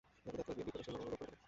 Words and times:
দাঁতে 0.23 0.31
দাঁতে 0.35 0.49
লাগিয়ে 0.49 0.65
বিপ্রদাসকে 0.67 0.91
মনে 0.91 0.99
মনে 1.01 1.11
লোপ 1.11 1.17
করে 1.21 1.27
দিলে। 1.27 1.39